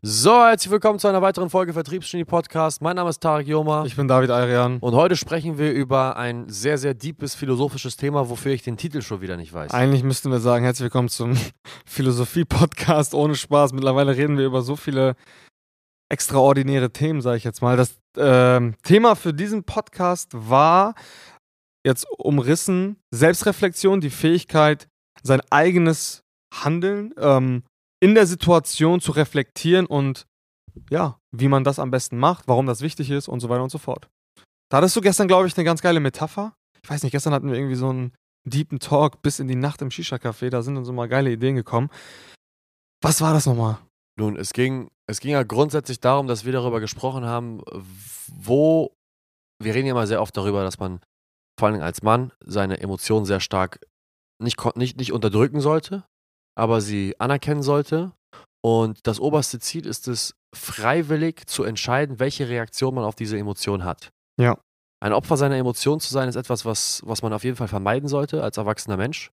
So, 0.00 0.44
herzlich 0.44 0.70
willkommen 0.70 1.00
zu 1.00 1.08
einer 1.08 1.22
weiteren 1.22 1.50
Folge 1.50 1.72
Vertriebsgenie 1.72 2.24
Podcast. 2.24 2.80
Mein 2.82 2.94
Name 2.94 3.10
ist 3.10 3.18
Tarek 3.18 3.48
Joma. 3.48 3.84
Ich 3.84 3.96
bin 3.96 4.06
David 4.06 4.30
Ayrian. 4.30 4.78
Und 4.78 4.94
heute 4.94 5.16
sprechen 5.16 5.58
wir 5.58 5.72
über 5.72 6.16
ein 6.16 6.48
sehr, 6.48 6.78
sehr 6.78 6.94
deepes 6.94 7.34
philosophisches 7.34 7.96
Thema, 7.96 8.28
wofür 8.28 8.52
ich 8.52 8.62
den 8.62 8.76
Titel 8.76 9.02
schon 9.02 9.22
wieder 9.22 9.36
nicht 9.36 9.52
weiß. 9.52 9.72
Eigentlich 9.72 10.04
müssten 10.04 10.30
wir 10.30 10.38
sagen, 10.38 10.64
herzlich 10.64 10.84
willkommen 10.84 11.08
zum 11.08 11.36
Philosophie-Podcast 11.84 13.12
ohne 13.12 13.34
Spaß. 13.34 13.72
Mittlerweile 13.72 14.16
reden 14.16 14.38
wir 14.38 14.46
über 14.46 14.62
so 14.62 14.76
viele 14.76 15.16
extraordinäre 16.08 16.92
Themen, 16.92 17.20
sage 17.20 17.38
ich 17.38 17.44
jetzt 17.44 17.60
mal. 17.60 17.76
Das 17.76 17.98
äh, 18.16 18.70
Thema 18.84 19.16
für 19.16 19.34
diesen 19.34 19.64
Podcast 19.64 20.30
war 20.32 20.94
jetzt 21.84 22.06
umrissen 22.08 23.02
Selbstreflexion, 23.10 24.00
die 24.00 24.10
Fähigkeit, 24.10 24.86
sein 25.24 25.42
eigenes 25.50 26.22
Handeln 26.54 27.12
ähm, 27.18 27.64
in 28.00 28.14
der 28.14 28.26
Situation 28.26 29.00
zu 29.00 29.12
reflektieren 29.12 29.86
und 29.86 30.26
ja, 30.90 31.18
wie 31.32 31.48
man 31.48 31.64
das 31.64 31.78
am 31.78 31.90
besten 31.90 32.18
macht, 32.18 32.46
warum 32.46 32.66
das 32.66 32.80
wichtig 32.80 33.10
ist 33.10 33.28
und 33.28 33.40
so 33.40 33.48
weiter 33.48 33.62
und 33.62 33.70
so 33.70 33.78
fort. 33.78 34.08
Da 34.70 34.78
hattest 34.78 34.96
du 34.96 35.00
gestern, 35.00 35.28
glaube 35.28 35.46
ich, 35.46 35.56
eine 35.56 35.64
ganz 35.64 35.82
geile 35.82 36.00
Metapher. 36.00 36.54
Ich 36.82 36.90
weiß 36.90 37.02
nicht, 37.02 37.12
gestern 37.12 37.32
hatten 37.32 37.48
wir 37.48 37.56
irgendwie 37.56 37.74
so 37.74 37.88
einen 37.88 38.12
deepen 38.44 38.78
Talk 38.78 39.22
bis 39.22 39.40
in 39.40 39.48
die 39.48 39.56
Nacht 39.56 39.82
im 39.82 39.90
Shisha-Café, 39.90 40.50
da 40.50 40.62
sind 40.62 40.76
uns 40.76 40.90
mal 40.90 41.08
geile 41.08 41.30
Ideen 41.30 41.56
gekommen. 41.56 41.90
Was 43.02 43.20
war 43.20 43.32
das 43.32 43.46
nochmal? 43.46 43.78
Nun, 44.16 44.36
es 44.36 44.52
ging, 44.52 44.90
es 45.06 45.20
ging 45.20 45.32
ja 45.32 45.42
grundsätzlich 45.42 46.00
darum, 46.00 46.26
dass 46.26 46.44
wir 46.44 46.52
darüber 46.52 46.80
gesprochen 46.80 47.24
haben, 47.24 47.62
wo, 48.26 48.94
wir 49.62 49.74
reden 49.74 49.86
ja 49.86 49.94
mal 49.94 50.06
sehr 50.06 50.22
oft 50.22 50.36
darüber, 50.36 50.62
dass 50.62 50.78
man 50.78 51.00
vor 51.58 51.68
allem 51.68 51.82
als 51.82 52.02
Mann 52.02 52.32
seine 52.40 52.80
Emotionen 52.80 53.26
sehr 53.26 53.40
stark 53.40 53.80
nicht, 54.40 54.58
nicht, 54.76 54.96
nicht 54.96 55.12
unterdrücken 55.12 55.60
sollte, 55.60 56.04
aber 56.58 56.80
sie 56.80 57.14
anerkennen 57.20 57.62
sollte. 57.62 58.12
Und 58.60 59.06
das 59.06 59.20
oberste 59.20 59.60
Ziel 59.60 59.86
ist 59.86 60.08
es, 60.08 60.34
freiwillig 60.54 61.46
zu 61.46 61.62
entscheiden, 61.62 62.18
welche 62.18 62.48
Reaktion 62.48 62.94
man 62.94 63.04
auf 63.04 63.14
diese 63.14 63.38
Emotion 63.38 63.84
hat. 63.84 64.10
Ja. 64.40 64.58
Ein 65.00 65.12
Opfer 65.12 65.36
seiner 65.36 65.56
Emotionen 65.56 66.00
zu 66.00 66.12
sein, 66.12 66.28
ist 66.28 66.36
etwas, 66.36 66.64
was, 66.64 67.02
was 67.04 67.22
man 67.22 67.32
auf 67.32 67.44
jeden 67.44 67.56
Fall 67.56 67.68
vermeiden 67.68 68.08
sollte 68.08 68.42
als 68.42 68.56
erwachsener 68.56 68.96
Mensch. 68.96 69.30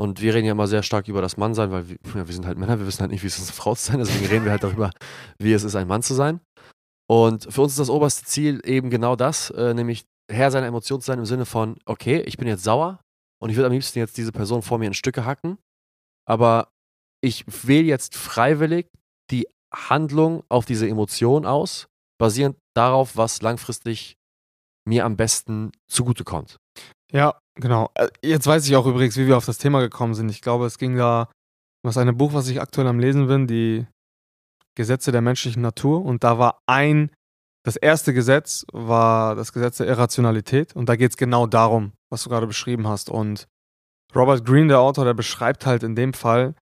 Und 0.00 0.22
wir 0.22 0.32
reden 0.32 0.46
ja 0.46 0.52
immer 0.52 0.66
sehr 0.66 0.82
stark 0.82 1.08
über 1.08 1.20
das 1.20 1.36
Mannsein, 1.36 1.70
weil 1.70 1.88
wir, 1.88 1.96
ja, 2.14 2.26
wir 2.26 2.34
sind 2.34 2.46
halt 2.46 2.56
Männer, 2.56 2.78
wir 2.78 2.86
wissen 2.86 3.00
halt 3.00 3.10
nicht, 3.10 3.22
wie 3.22 3.26
es 3.26 3.38
ist, 3.38 3.48
eine 3.48 3.56
Frau 3.56 3.74
zu 3.74 3.92
sein. 3.92 3.98
Deswegen 3.98 4.26
reden 4.26 4.44
wir 4.44 4.52
halt 4.52 4.64
darüber, 4.64 4.90
wie 5.38 5.52
es 5.52 5.64
ist, 5.64 5.76
ein 5.76 5.86
Mann 5.86 6.02
zu 6.02 6.14
sein. 6.14 6.40
Und 7.06 7.52
für 7.52 7.62
uns 7.62 7.72
ist 7.72 7.80
das 7.80 7.90
oberste 7.90 8.24
Ziel 8.24 8.60
eben 8.64 8.88
genau 8.88 9.16
das, 9.16 9.50
äh, 9.50 9.74
nämlich 9.74 10.04
Herr 10.30 10.50
seiner 10.50 10.66
Emotionen 10.66 11.02
zu 11.02 11.06
sein 11.06 11.18
im 11.18 11.26
Sinne 11.26 11.44
von, 11.44 11.76
okay, 11.84 12.22
ich 12.22 12.38
bin 12.38 12.48
jetzt 12.48 12.64
sauer 12.64 13.00
und 13.42 13.50
ich 13.50 13.56
würde 13.56 13.66
am 13.66 13.72
liebsten 13.72 13.98
jetzt 13.98 14.16
diese 14.16 14.32
Person 14.32 14.62
vor 14.62 14.78
mir 14.78 14.86
in 14.86 14.94
Stücke 14.94 15.26
hacken 15.26 15.58
aber 16.26 16.68
ich 17.22 17.44
wähle 17.66 17.86
jetzt 17.86 18.16
freiwillig 18.16 18.88
die 19.30 19.46
Handlung 19.74 20.44
auf 20.48 20.64
diese 20.66 20.88
Emotion 20.88 21.46
aus, 21.46 21.86
basierend 22.18 22.56
darauf, 22.74 23.16
was 23.16 23.42
langfristig 23.42 24.16
mir 24.86 25.04
am 25.04 25.16
besten 25.16 25.72
zugutekommt. 25.88 26.58
Ja, 27.12 27.38
genau. 27.54 27.90
Äh, 27.94 28.08
jetzt 28.22 28.46
weiß 28.46 28.66
ich 28.66 28.76
auch 28.76 28.86
übrigens, 28.86 29.16
wie 29.16 29.26
wir 29.26 29.36
auf 29.36 29.46
das 29.46 29.58
Thema 29.58 29.80
gekommen 29.80 30.14
sind. 30.14 30.30
Ich 30.30 30.42
glaube, 30.42 30.66
es 30.66 30.78
ging 30.78 30.96
da 30.96 31.30
um 31.82 31.88
das 31.88 31.96
eine 31.96 32.12
Buch, 32.12 32.32
was 32.32 32.48
ich 32.48 32.60
aktuell 32.60 32.86
am 32.86 32.98
Lesen 32.98 33.26
bin, 33.26 33.46
die 33.46 33.86
Gesetze 34.76 35.12
der 35.12 35.22
menschlichen 35.22 35.62
Natur. 35.62 36.04
Und 36.04 36.24
da 36.24 36.38
war 36.38 36.58
ein, 36.66 37.10
das 37.64 37.76
erste 37.76 38.12
Gesetz 38.12 38.66
war 38.72 39.34
das 39.34 39.52
Gesetz 39.52 39.78
der 39.78 39.86
Irrationalität. 39.86 40.74
Und 40.74 40.88
da 40.88 40.96
geht 40.96 41.12
es 41.12 41.16
genau 41.16 41.46
darum, 41.46 41.92
was 42.10 42.24
du 42.24 42.30
gerade 42.30 42.46
beschrieben 42.46 42.88
hast. 42.88 43.10
Und 43.10 43.46
Robert 44.16 44.44
Greene, 44.44 44.68
der 44.68 44.80
Autor, 44.80 45.04
der 45.04 45.14
beschreibt 45.14 45.66
halt 45.66 45.82
in 45.82 45.94
dem 45.94 46.12
Fall 46.12 46.54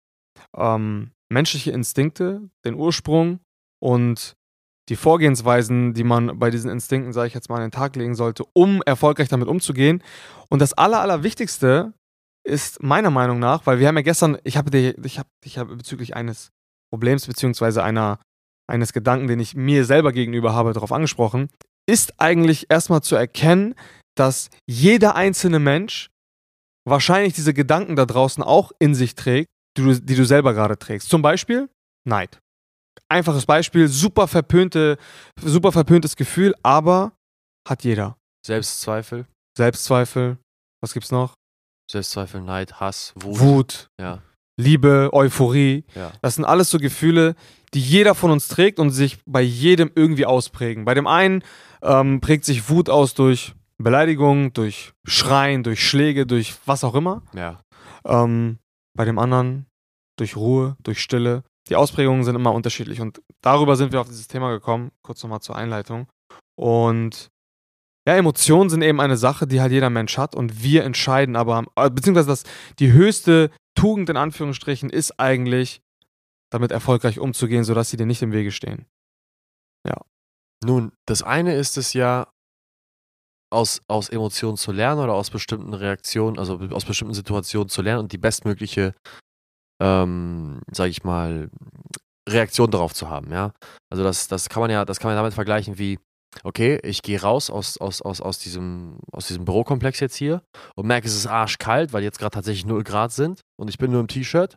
ähm, 0.56 1.10
menschliche 1.32 1.70
Instinkte, 1.72 2.48
den 2.64 2.74
Ursprung 2.74 3.40
und 3.80 4.34
die 4.88 4.96
Vorgehensweisen, 4.96 5.94
die 5.94 6.04
man 6.04 6.38
bei 6.38 6.50
diesen 6.50 6.70
Instinkten, 6.70 7.12
sage 7.12 7.28
ich 7.28 7.34
jetzt 7.34 7.48
mal, 7.48 7.56
an 7.56 7.62
den 7.62 7.70
Tag 7.70 7.96
legen 7.96 8.14
sollte, 8.14 8.44
um 8.52 8.82
erfolgreich 8.82 9.28
damit 9.28 9.48
umzugehen. 9.48 10.02
Und 10.48 10.60
das 10.60 10.74
Aller, 10.74 11.00
Allerwichtigste 11.00 11.92
ist 12.44 12.82
meiner 12.82 13.10
Meinung 13.10 13.38
nach, 13.38 13.66
weil 13.66 13.78
wir 13.78 13.88
haben 13.88 13.96
ja 13.96 14.02
gestern, 14.02 14.38
ich 14.42 14.56
habe 14.56 14.76
ich 14.76 15.18
hab, 15.18 15.28
ich 15.44 15.58
hab 15.58 15.68
bezüglich 15.68 16.16
eines 16.16 16.50
Problems 16.92 17.26
beziehungsweise 17.26 17.84
eines 17.84 18.92
Gedanken, 18.92 19.28
den 19.28 19.40
ich 19.40 19.54
mir 19.54 19.84
selber 19.84 20.12
gegenüber 20.12 20.52
habe, 20.52 20.72
darauf 20.72 20.92
angesprochen, 20.92 21.48
ist 21.88 22.20
eigentlich 22.20 22.66
erstmal 22.68 23.02
zu 23.02 23.14
erkennen, 23.14 23.74
dass 24.16 24.50
jeder 24.68 25.14
einzelne 25.14 25.58
Mensch 25.58 26.10
wahrscheinlich 26.84 27.34
diese 27.34 27.54
Gedanken 27.54 27.96
da 27.96 28.06
draußen 28.06 28.42
auch 28.42 28.72
in 28.78 28.94
sich 28.94 29.14
trägt, 29.14 29.48
die 29.76 29.82
du, 29.82 29.94
die 30.00 30.14
du 30.14 30.24
selber 30.24 30.54
gerade 30.54 30.78
trägst. 30.78 31.08
Zum 31.08 31.22
Beispiel 31.22 31.68
Neid. 32.04 32.38
Einfaches 33.08 33.46
Beispiel, 33.46 33.88
super 33.88 34.26
verpönte, 34.26 34.98
super 35.40 35.72
verpöntes 35.72 36.16
Gefühl, 36.16 36.54
aber 36.62 37.12
hat 37.68 37.84
jeder. 37.84 38.16
Selbstzweifel. 38.44 39.26
Selbstzweifel. 39.56 40.38
Was 40.80 40.92
gibt's 40.92 41.10
noch? 41.10 41.34
Selbstzweifel, 41.90 42.40
Neid, 42.40 42.80
Hass, 42.80 43.12
Wut. 43.16 43.38
Wut. 43.40 43.90
Ja. 44.00 44.22
Liebe, 44.58 45.10
Euphorie. 45.12 45.84
Ja. 45.94 46.12
Das 46.22 46.34
sind 46.34 46.44
alles 46.44 46.70
so 46.70 46.78
Gefühle, 46.78 47.34
die 47.74 47.80
jeder 47.80 48.14
von 48.14 48.30
uns 48.30 48.48
trägt 48.48 48.78
und 48.78 48.90
sich 48.90 49.18
bei 49.26 49.40
jedem 49.42 49.90
irgendwie 49.94 50.26
ausprägen. 50.26 50.84
Bei 50.84 50.94
dem 50.94 51.06
einen 51.06 51.42
ähm, 51.82 52.20
prägt 52.20 52.44
sich 52.44 52.68
Wut 52.68 52.90
aus 52.90 53.14
durch 53.14 53.54
Beleidigung, 53.82 54.52
durch 54.52 54.92
Schreien, 55.06 55.62
durch 55.62 55.86
Schläge, 55.86 56.26
durch 56.26 56.54
was 56.66 56.84
auch 56.84 56.94
immer. 56.94 57.22
Ja. 57.34 57.62
Ähm, 58.04 58.58
bei 58.96 59.04
dem 59.04 59.18
anderen 59.18 59.66
durch 60.18 60.36
Ruhe, 60.36 60.76
durch 60.82 61.00
Stille. 61.00 61.42
Die 61.68 61.76
Ausprägungen 61.76 62.24
sind 62.24 62.34
immer 62.34 62.52
unterschiedlich 62.52 63.00
und 63.00 63.22
darüber 63.40 63.76
sind 63.76 63.92
wir 63.92 64.00
auf 64.00 64.08
dieses 64.08 64.28
Thema 64.28 64.50
gekommen. 64.50 64.90
Kurz 65.02 65.22
nochmal 65.22 65.40
zur 65.40 65.56
Einleitung. 65.56 66.08
Und 66.56 67.30
ja, 68.06 68.16
Emotionen 68.16 68.68
sind 68.68 68.82
eben 68.82 69.00
eine 69.00 69.16
Sache, 69.16 69.46
die 69.46 69.60
halt 69.60 69.72
jeder 69.72 69.90
Mensch 69.90 70.18
hat 70.18 70.34
und 70.34 70.62
wir 70.62 70.84
entscheiden 70.84 71.36
aber, 71.36 71.64
äh, 71.76 71.88
beziehungsweise 71.88 72.28
das, 72.28 72.44
die 72.78 72.92
höchste 72.92 73.50
Tugend 73.74 74.10
in 74.10 74.16
Anführungsstrichen 74.16 74.90
ist 74.90 75.18
eigentlich, 75.20 75.80
damit 76.50 76.72
erfolgreich 76.72 77.18
umzugehen, 77.18 77.64
sodass 77.64 77.90
sie 77.90 77.96
dir 77.96 78.06
nicht 78.06 78.22
im 78.22 78.32
Wege 78.32 78.50
stehen. 78.50 78.86
Ja. 79.86 79.96
Nun, 80.64 80.92
das 81.06 81.22
eine 81.22 81.54
ist 81.54 81.78
es 81.78 81.92
ja, 81.92 82.31
aus, 83.52 83.82
aus 83.88 84.08
Emotionen 84.08 84.56
zu 84.56 84.72
lernen 84.72 85.00
oder 85.00 85.14
aus 85.14 85.30
bestimmten 85.30 85.74
Reaktionen, 85.74 86.38
also 86.38 86.58
aus 86.70 86.84
bestimmten 86.84 87.14
Situationen 87.14 87.68
zu 87.68 87.82
lernen 87.82 88.00
und 88.00 88.12
die 88.12 88.18
bestmögliche, 88.18 88.94
ähm, 89.80 90.60
sage 90.70 90.90
ich 90.90 91.04
mal, 91.04 91.50
Reaktion 92.28 92.70
darauf 92.70 92.94
zu 92.94 93.08
haben, 93.08 93.30
ja. 93.30 93.52
Also 93.90 94.02
das, 94.02 94.28
das 94.28 94.48
kann 94.48 94.60
man 94.60 94.70
ja, 94.70 94.84
das 94.84 94.98
kann 94.98 95.10
man 95.10 95.16
damit 95.16 95.34
vergleichen 95.34 95.78
wie, 95.78 95.98
okay, 96.44 96.78
ich 96.82 97.02
gehe 97.02 97.20
raus 97.20 97.50
aus, 97.50 97.78
aus, 97.78 98.00
aus, 98.00 98.20
aus, 98.20 98.38
diesem, 98.38 98.98
aus 99.12 99.26
diesem 99.26 99.44
Bürokomplex 99.44 100.00
jetzt 100.00 100.16
hier 100.16 100.42
und 100.74 100.86
merke, 100.86 101.06
es 101.06 101.14
ist 101.14 101.26
arschkalt, 101.26 101.92
weil 101.92 102.02
jetzt 102.02 102.18
gerade 102.18 102.34
tatsächlich 102.34 102.66
0 102.66 102.84
Grad 102.84 103.12
sind 103.12 103.40
und 103.58 103.68
ich 103.68 103.78
bin 103.78 103.90
nur 103.90 104.00
im 104.00 104.08
T-Shirt. 104.08 104.56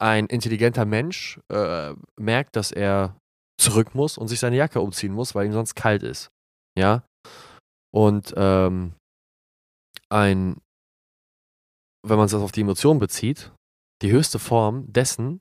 Ein 0.00 0.26
intelligenter 0.26 0.84
Mensch 0.84 1.40
äh, 1.52 1.92
merkt, 2.18 2.56
dass 2.56 2.70
er 2.72 3.16
zurück 3.60 3.94
muss 3.94 4.16
und 4.16 4.28
sich 4.28 4.38
seine 4.38 4.56
Jacke 4.56 4.80
umziehen 4.80 5.12
muss, 5.12 5.34
weil 5.34 5.46
ihm 5.46 5.52
sonst 5.52 5.74
kalt 5.74 6.02
ist. 6.04 6.30
Ja, 6.78 7.02
und 7.94 8.34
ähm, 8.36 8.94
ein, 10.10 10.56
wenn 12.06 12.16
man 12.16 12.26
es 12.26 12.34
auf 12.34 12.52
die 12.52 12.62
Emotionen 12.62 13.00
bezieht, 13.00 13.52
die 14.02 14.10
höchste 14.10 14.38
Form 14.38 14.92
dessen 14.92 15.40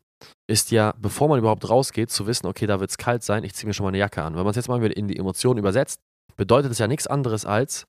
ist 0.50 0.72
ja, 0.72 0.94
bevor 0.97 1.28
man 1.28 1.40
überhaupt 1.40 1.69
rausgeht, 1.69 2.09
zu 2.09 2.25
wissen, 2.25 2.47
okay, 2.47 2.66
da 2.66 2.80
wird 2.80 2.90
es 2.90 2.97
kalt 2.97 3.24
sein, 3.24 3.44
ich 3.44 3.53
ziehe 3.53 3.68
mir 3.68 3.74
schon 3.74 3.84
mal 3.84 3.90
eine 3.90 4.00
Jacke 4.00 4.24
an. 4.24 4.36
Wenn 4.36 4.44
man 4.44 4.50
es 4.50 4.56
jetzt 4.56 4.68
mal 4.68 4.84
in 4.91 5.07
die 5.07 5.18
Emotionen 5.18 5.59
übersetzt, 5.59 6.02
bedeutet 6.36 6.72
es 6.72 6.80
ja 6.80 6.88
nichts 6.88 7.07
anderes 7.07 7.46
als 7.46 7.86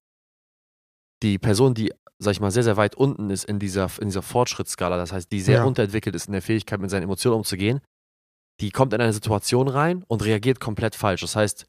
die 1.22 1.38
Person, 1.38 1.74
die, 1.74 1.92
sag 2.18 2.32
ich 2.32 2.40
mal, 2.40 2.50
sehr, 2.50 2.62
sehr 2.62 2.76
weit 2.76 2.94
unten 2.94 3.30
ist 3.30 3.44
in 3.44 3.58
dieser, 3.58 3.90
in 4.00 4.08
dieser 4.08 4.22
Fortschrittsskala, 4.22 4.96
das 4.96 5.12
heißt, 5.12 5.32
die 5.32 5.40
sehr 5.40 5.58
ja. 5.58 5.64
unterentwickelt 5.64 6.14
ist 6.14 6.26
in 6.26 6.32
der 6.32 6.42
Fähigkeit, 6.42 6.80
mit 6.80 6.90
seinen 6.90 7.04
Emotionen 7.04 7.36
umzugehen, 7.36 7.80
die 8.60 8.70
kommt 8.70 8.92
in 8.92 9.00
eine 9.00 9.12
Situation 9.12 9.68
rein 9.68 10.04
und 10.08 10.24
reagiert 10.24 10.60
komplett 10.60 10.94
falsch. 10.94 11.20
Das 11.20 11.36
heißt, 11.36 11.66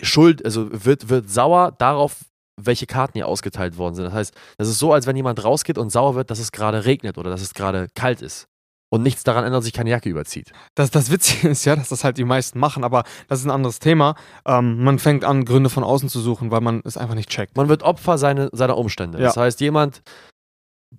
schuld, 0.00 0.44
also 0.44 0.68
wird, 0.70 1.08
wird 1.08 1.30
sauer 1.30 1.72
darauf, 1.78 2.16
welche 2.60 2.86
Karten 2.86 3.14
hier 3.14 3.28
ausgeteilt 3.28 3.78
worden 3.78 3.94
sind. 3.94 4.04
Das 4.04 4.14
heißt, 4.14 4.34
das 4.58 4.68
ist 4.68 4.78
so, 4.78 4.92
als 4.92 5.06
wenn 5.06 5.16
jemand 5.16 5.42
rausgeht 5.42 5.78
und 5.78 5.90
sauer 5.90 6.14
wird, 6.14 6.30
dass 6.30 6.38
es 6.38 6.52
gerade 6.52 6.84
regnet 6.84 7.18
oder 7.18 7.30
dass 7.30 7.40
es 7.40 7.54
gerade 7.54 7.88
kalt 7.94 8.22
ist. 8.22 8.46
Und 8.90 9.02
nichts 9.02 9.24
daran 9.24 9.44
ändert, 9.44 9.64
sich 9.64 9.72
keine 9.72 9.90
Jacke 9.90 10.08
überzieht. 10.08 10.52
Das, 10.76 10.90
das 10.90 11.10
Witzige 11.10 11.48
ist 11.50 11.64
ja, 11.64 11.74
dass 11.74 11.88
das 11.88 12.04
halt 12.04 12.16
die 12.16 12.24
meisten 12.24 12.60
machen, 12.60 12.84
aber 12.84 13.02
das 13.28 13.40
ist 13.40 13.44
ein 13.44 13.50
anderes 13.50 13.80
Thema. 13.80 14.14
Ähm, 14.46 14.84
man 14.84 15.00
fängt 15.00 15.24
an, 15.24 15.44
Gründe 15.44 15.68
von 15.68 15.82
außen 15.82 16.08
zu 16.08 16.20
suchen, 16.20 16.50
weil 16.50 16.60
man 16.60 16.80
es 16.84 16.96
einfach 16.96 17.16
nicht 17.16 17.28
checkt. 17.28 17.56
Man 17.56 17.68
wird 17.68 17.82
Opfer 17.82 18.18
seine, 18.18 18.50
seiner 18.52 18.76
Umstände. 18.76 19.18
Ja. 19.18 19.24
Das 19.24 19.36
heißt, 19.36 19.60
jemand, 19.60 20.02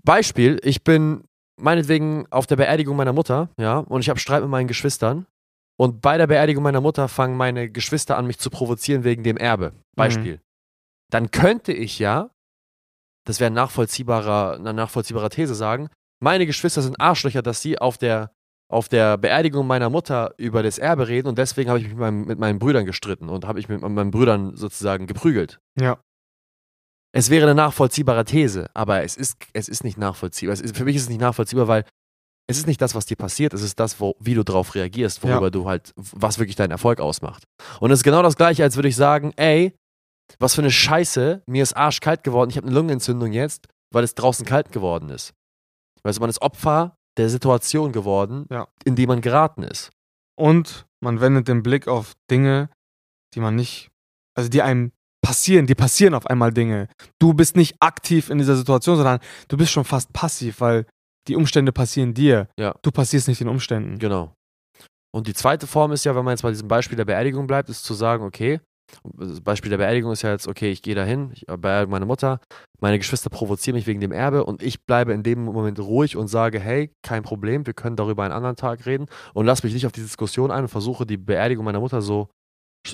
Beispiel, 0.04 0.60
ich 0.64 0.84
bin 0.84 1.24
meinetwegen 1.58 2.26
auf 2.32 2.48
der 2.48 2.58
Beerdigung 2.58 2.98
meiner 2.98 3.14
Mutter, 3.14 3.50
ja, 3.58 3.78
und 3.78 4.02
ich 4.02 4.10
habe 4.10 4.20
Streit 4.20 4.42
mit 4.42 4.50
meinen 4.50 4.68
Geschwistern 4.68 5.26
und 5.78 6.02
bei 6.02 6.18
der 6.18 6.28
Beerdigung 6.28 6.64
meiner 6.64 6.82
Mutter 6.82 7.08
fangen 7.08 7.38
meine 7.38 7.70
Geschwister 7.70 8.18
an, 8.18 8.28
mich 8.28 8.40
zu 8.40 8.50
provozieren 8.50 9.04
wegen 9.04 9.24
dem 9.24 9.38
Erbe. 9.38 9.74
Beispiel. 9.96 10.36
Mhm. 10.36 10.42
Dann 11.12 11.32
könnte 11.32 11.74
ich 11.74 12.00
ja, 12.00 12.32
das 13.26 13.40
wäre 13.40 13.52
nachvollziehbarer, 13.52 14.56
eine 14.56 14.74
nachvollziehbare 14.74 15.30
These 15.30 15.56
sagen, 15.56 15.90
meine 16.22 16.46
Geschwister 16.46 16.82
sind 16.82 17.00
Arschlöcher, 17.00 17.42
dass 17.42 17.62
sie 17.62 17.78
auf 17.78 17.98
der 17.98 18.32
auf 18.68 18.90
der 18.90 19.18
Beerdigung 19.18 19.68
meiner 19.68 19.90
Mutter 19.90 20.34
über 20.38 20.64
das 20.64 20.78
Erbe 20.78 21.08
reden 21.08 21.28
und 21.28 21.38
deswegen 21.38 21.70
habe 21.70 21.80
ich 21.80 21.86
mich 21.86 21.94
mit, 21.94 22.00
meinem, 22.00 22.26
mit 22.26 22.40
meinen 22.40 22.60
Brüdern 22.60 22.86
gestritten 22.86 23.30
und 23.30 23.46
habe 23.46 23.60
ich 23.60 23.70
mit 23.70 23.82
meinen 23.82 24.12
Brüdern 24.12 24.56
sozusagen 24.56 25.06
geprügelt. 25.08 25.60
Ja. 25.80 26.00
Es 27.12 27.30
wäre 27.30 27.44
eine 27.46 27.56
nachvollziehbare 27.56 28.26
These, 28.26 28.70
aber 28.74 29.04
es 29.04 29.16
ist, 29.16 29.38
es 29.54 29.70
ist 29.70 29.84
nicht 29.84 29.98
nachvollziehbar. 29.98 30.54
Ist, 30.54 30.76
für 30.76 30.84
mich 30.84 30.96
ist 30.96 31.04
es 31.04 31.10
nicht 31.10 31.22
nachvollziehbar, 31.22 31.68
weil 31.68 31.86
es 32.48 32.58
ist 32.58 32.68
nicht 32.68 32.82
das, 32.82 32.94
was 32.96 33.06
dir 33.06 33.16
passiert, 33.16 33.54
es 33.54 33.62
ist 33.62 33.80
das, 33.80 34.00
wo, 34.00 34.16
wie 34.20 34.34
du 34.36 34.44
darauf 34.44 34.76
reagierst, 34.76 35.24
worüber 35.24 35.46
Ja. 35.48 35.50
du 35.50 35.68
halt, 35.68 35.94
was 35.96 36.38
wirklich 36.40 36.56
deinen 36.56 36.72
Erfolg 36.72 37.00
ausmacht. 37.00 37.44
Und 37.80 37.92
es 37.92 38.00
ist 38.00 38.04
genau 38.04 38.22
das 38.22 38.36
gleiche, 38.36 38.64
als 38.64 38.76
würde 38.76 38.90
ich 38.90 38.96
sagen, 38.96 39.32
ey, 39.36 39.74
was 40.40 40.56
für 40.56 40.62
eine 40.62 40.72
Scheiße, 40.72 41.44
mir 41.48 41.64
ist 41.64 41.76
arschkalt 41.76 42.24
geworden, 42.24 42.50
ich 42.50 42.58
habe 42.58 42.68
eine 42.68 42.76
Lungenentzündung 42.76 43.32
jetzt, 43.32 43.68
weil 43.92 44.04
es 44.04 44.16
draußen 44.16 44.46
kalt 44.46 44.72
geworden 44.72 45.10
ist. 45.10 45.34
Weißt 46.04 46.18
du, 46.18 46.22
man 46.22 46.30
ist 46.30 46.42
Opfer 46.42 46.98
der 47.18 47.30
Situation 47.30 47.92
geworden, 47.92 48.46
Ja. 48.52 48.68
in 48.84 48.96
die 48.96 49.08
man 49.08 49.22
geraten 49.22 49.64
ist. 49.64 49.92
Und 50.38 50.86
man 51.02 51.22
wendet 51.22 51.48
den 51.48 51.64
Blick 51.64 51.88
auf 51.88 52.14
Dinge, 52.30 52.70
die 53.34 53.40
man 53.40 53.56
nicht, 53.56 53.90
also 54.36 54.50
die 54.50 54.62
einem 54.62 54.92
passieren, 55.24 55.66
die 55.66 55.76
passieren 55.76 56.14
auf 56.14 56.28
einmal 56.28 56.52
Dinge. 56.52 56.90
Du 57.20 57.34
bist 57.34 57.56
nicht 57.56 57.76
aktiv 57.80 58.30
in 58.30 58.38
dieser 58.38 58.56
Situation, 58.56 58.98
sondern 58.98 59.20
du 59.48 59.58
bist 59.58 59.72
schon 59.72 59.86
fast 59.86 60.12
passiv, 60.14 60.60
weil 60.62 60.86
die 61.28 61.36
Umstände 61.36 61.72
passieren 61.72 62.14
dir. 62.14 62.48
Ja. 62.60 62.76
Du 62.82 62.92
passierst 62.92 63.28
nicht 63.28 63.42
den 63.42 63.48
Umständen. 63.48 64.00
Genau. 64.00 64.34
Und 65.14 65.28
die 65.28 65.34
zweite 65.34 65.66
Form 65.66 65.92
ist 65.92 66.04
ja, 66.04 66.16
wenn 66.16 66.26
man 66.26 66.34
jetzt 66.34 66.42
bei 66.42 66.52
diesem 66.52 66.68
Beispiel 66.68 66.98
der 66.98 67.06
Beerdigung 67.06 67.48
bleibt, 67.48 67.70
ist 67.70 67.86
zu 67.86 67.94
sagen, 67.94 68.24
okay, 68.24 68.60
das 69.14 69.42
Beispiel 69.42 69.70
der 69.70 69.78
Beerdigung 69.78 70.12
ist 70.12 70.22
ja 70.22 70.32
jetzt, 70.32 70.48
okay, 70.48 70.72
ich 70.72 70.82
gehe 70.82 70.96
dahin, 70.96 71.32
ich 71.34 71.46
beerdige 71.46 71.90
meine 71.90 72.06
Mutter, 72.06 72.40
meine 72.80 72.98
Geschwister 72.98 73.30
provozieren 73.30 73.76
mich 73.76 73.88
wegen 73.88 74.00
dem 74.00 74.12
Erbe 74.12 74.44
und 74.44 74.62
ich 74.62 74.84
bleibe 74.86 75.14
in 75.14 75.24
dem 75.24 75.46
Moment 75.46 75.80
ruhig 75.80 76.18
und 76.18 76.28
sage, 76.28 76.60
hey, 76.60 76.92
kein 77.02 77.24
Problem, 77.24 77.66
wir 77.66 77.74
können 77.74 77.96
darüber 77.96 78.24
einen 78.24 78.34
anderen 78.34 78.56
Tag 78.56 78.86
reden 78.86 79.08
und 79.34 79.46
lass 79.46 79.64
mich 79.64 79.74
nicht 79.74 79.86
auf 79.86 79.92
die 79.92 80.02
Diskussion 80.02 80.52
ein 80.52 80.64
und 80.64 80.70
versuche 80.70 81.06
die 81.06 81.18
Beerdigung 81.18 81.66
meiner 81.66 81.80
Mutter 81.80 82.02
so, 82.02 82.30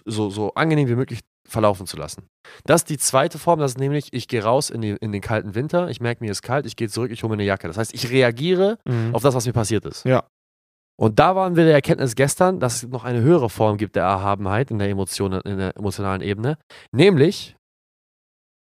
so, 0.06 0.30
so 0.30 0.54
angenehm 0.54 0.88
wie 0.88 0.96
möglich 0.96 1.20
verlaufen 1.52 1.86
zu 1.86 1.98
lassen. 1.98 2.28
Das 2.66 2.82
ist 2.82 2.90
die 2.90 2.98
zweite 2.98 3.38
Form, 3.38 3.60
das 3.60 3.72
ist 3.72 3.78
nämlich, 3.80 4.08
ich 4.12 4.28
gehe 4.28 4.44
raus 4.44 4.70
in, 4.70 4.82
die, 4.82 4.96
in 5.02 5.12
den 5.12 5.22
kalten 5.22 5.54
Winter, 5.54 5.90
ich 5.90 6.00
merke, 6.00 6.24
mir 6.24 6.32
ist 6.32 6.42
kalt, 6.42 6.66
ich 6.66 6.76
gehe 6.76 6.90
zurück, 6.90 7.12
ich 7.12 7.24
hole 7.24 7.30
mir 7.30 7.36
eine 7.36 7.44
Jacke. 7.44 7.68
Das 7.68 7.78
heißt, 7.78 7.94
ich 7.94 8.10
reagiere 8.10 8.78
Mhm. 8.86 9.14
auf 9.14 9.22
das, 9.22 9.36
was 9.36 9.46
mir 9.46 9.54
passiert 9.54 9.86
ist. 9.86 10.06
Ja. 10.06 10.24
Und 11.00 11.20
da 11.20 11.36
waren 11.36 11.56
wir 11.56 11.66
der 11.66 11.74
Erkenntnis 11.74 12.16
gestern, 12.16 12.60
dass 12.60 12.84
es 12.84 12.90
noch 12.90 13.04
eine 13.04 13.22
höhere 13.22 13.50
Form 13.50 13.78
gibt 13.78 13.96
der 13.96 14.04
Erhabenheit 14.04 14.72
in 14.72 14.80
der, 14.80 14.90
Emotion, 14.90 15.34
in 15.34 15.58
der 15.58 15.76
emotionalen 15.76 16.22
Ebene. 16.22 16.58
Nämlich, 16.92 17.56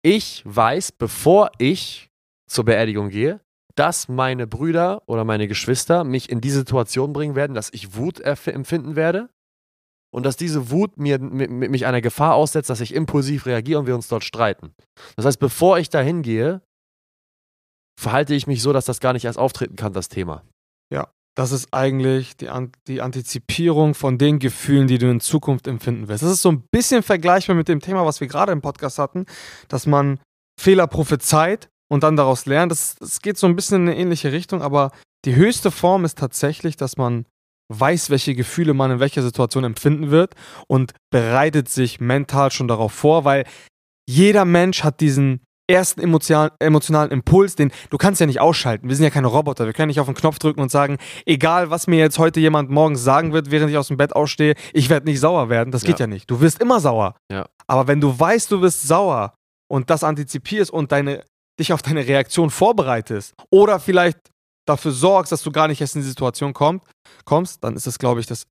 ich 0.02 0.42
weiß, 0.44 0.92
bevor 0.92 1.50
ich 1.58 2.08
zur 2.50 2.64
Beerdigung 2.64 3.08
gehe, 3.08 3.40
dass 3.74 4.08
meine 4.08 4.46
Brüder 4.46 5.02
oder 5.06 5.24
meine 5.24 5.48
Geschwister 5.48 6.04
mich 6.04 6.30
in 6.30 6.40
diese 6.40 6.58
Situation 6.58 7.12
bringen 7.12 7.34
werden, 7.34 7.54
dass 7.54 7.72
ich 7.72 7.94
Wut 7.96 8.20
empfinden 8.20 8.96
werde 8.96 9.28
und 10.16 10.24
dass 10.24 10.36
diese 10.36 10.70
Wut 10.70 10.96
mir, 10.96 11.18
mi- 11.20 11.46
mi- 11.48 11.68
mich 11.68 11.84
einer 11.84 12.00
Gefahr 12.00 12.34
aussetzt, 12.34 12.70
dass 12.70 12.80
ich 12.80 12.94
impulsiv 12.94 13.44
reagiere 13.44 13.78
und 13.80 13.86
wir 13.86 13.94
uns 13.94 14.08
dort 14.08 14.24
streiten. 14.24 14.72
Das 15.16 15.26
heißt, 15.26 15.38
bevor 15.38 15.78
ich 15.78 15.90
dahin 15.90 16.22
gehe, 16.22 16.62
verhalte 18.00 18.34
ich 18.34 18.46
mich 18.46 18.62
so, 18.62 18.72
dass 18.72 18.84
das 18.86 19.00
gar 19.00 19.12
nicht 19.12 19.24
erst 19.24 19.38
auftreten 19.38 19.76
kann, 19.76 19.92
das 19.92 20.08
Thema. 20.08 20.42
Das 21.38 21.52
ist 21.52 21.68
eigentlich 21.74 22.34
die, 22.38 22.48
An 22.48 22.72
die 22.86 23.02
Antizipierung 23.02 23.92
von 23.94 24.16
den 24.16 24.38
Gefühlen, 24.38 24.88
die 24.88 24.96
du 24.96 25.10
in 25.10 25.20
Zukunft 25.20 25.66
empfinden 25.66 26.08
wirst. 26.08 26.22
Das 26.22 26.30
ist 26.30 26.40
so 26.40 26.50
ein 26.50 26.64
bisschen 26.72 27.02
vergleichbar 27.02 27.54
mit 27.54 27.68
dem 27.68 27.80
Thema, 27.80 28.06
was 28.06 28.20
wir 28.20 28.26
gerade 28.26 28.52
im 28.52 28.62
Podcast 28.62 28.98
hatten, 28.98 29.26
dass 29.68 29.84
man 29.84 30.18
Fehler 30.58 30.86
prophezeit 30.86 31.68
und 31.92 32.04
dann 32.04 32.16
daraus 32.16 32.46
lernt. 32.46 32.72
Das, 32.72 32.94
das 32.94 33.20
geht 33.20 33.36
so 33.36 33.46
ein 33.46 33.54
bisschen 33.54 33.82
in 33.82 33.88
eine 33.90 33.98
ähnliche 34.00 34.32
Richtung, 34.32 34.62
aber 34.62 34.92
die 35.26 35.34
höchste 35.36 35.70
Form 35.70 36.06
ist 36.06 36.16
tatsächlich, 36.16 36.76
dass 36.78 36.96
man 36.96 37.26
weiß, 37.72 38.10
welche 38.10 38.34
Gefühle 38.34 38.74
man 38.74 38.90
in 38.90 39.00
welcher 39.00 39.22
Situation 39.22 39.64
empfinden 39.64 40.10
wird 40.10 40.34
und 40.68 40.92
bereitet 41.10 41.68
sich 41.68 42.00
mental 42.00 42.50
schon 42.50 42.68
darauf 42.68 42.92
vor, 42.92 43.24
weil 43.24 43.44
jeder 44.08 44.44
Mensch 44.44 44.84
hat 44.84 45.00
diesen 45.00 45.40
ersten 45.68 46.00
emotional, 46.00 46.52
emotionalen 46.60 47.10
Impuls, 47.10 47.56
den 47.56 47.72
du 47.90 47.98
kannst 47.98 48.20
ja 48.20 48.26
nicht 48.26 48.40
ausschalten. 48.40 48.88
Wir 48.88 48.94
sind 48.94 49.02
ja 49.02 49.10
keine 49.10 49.26
Roboter. 49.26 49.66
Wir 49.66 49.72
können 49.72 49.88
nicht 49.88 49.98
auf 49.98 50.06
den 50.06 50.14
Knopf 50.14 50.38
drücken 50.38 50.60
und 50.60 50.70
sagen, 50.70 50.96
egal 51.24 51.70
was 51.70 51.88
mir 51.88 51.98
jetzt 51.98 52.20
heute 52.20 52.38
jemand 52.38 52.70
morgens 52.70 53.02
sagen 53.02 53.32
wird, 53.32 53.50
während 53.50 53.70
ich 53.70 53.76
aus 53.76 53.88
dem 53.88 53.96
Bett 53.96 54.14
ausstehe, 54.14 54.54
ich 54.72 54.90
werde 54.90 55.06
nicht 55.06 55.18
sauer 55.18 55.48
werden. 55.48 55.72
Das 55.72 55.82
geht 55.82 55.98
Ja. 55.98 56.04
ja 56.04 56.06
nicht. 56.06 56.30
Du 56.30 56.40
wirst 56.40 56.60
immer 56.60 56.78
sauer. 56.78 57.16
Ja. 57.32 57.46
Aber 57.66 57.88
wenn 57.88 58.00
du 58.00 58.16
weißt, 58.16 58.52
du 58.52 58.60
wirst 58.60 58.86
sauer 58.86 59.34
und 59.68 59.90
das 59.90 60.04
antizipierst 60.04 60.70
und 60.70 60.92
deine, 60.92 61.24
dich 61.58 61.72
auf 61.72 61.82
deine 61.82 62.06
Reaktion 62.06 62.50
vorbereitest 62.50 63.34
oder 63.50 63.80
vielleicht 63.80 64.18
dafür 64.66 64.92
sorgst, 64.92 65.32
dass 65.32 65.42
du 65.42 65.50
gar 65.50 65.68
nicht 65.68 65.80
erst 65.80 65.96
in 65.96 66.02
die 66.02 66.08
Situation 66.08 66.52
kommt, 66.52 66.82
kommst, 67.24 67.64
dann 67.64 67.76
ist 67.76 67.86
das, 67.86 67.98
glaube 67.98 68.20
ich, 68.20 68.26
das 68.26 68.46